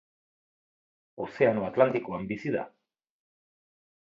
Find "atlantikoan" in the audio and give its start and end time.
1.67-2.27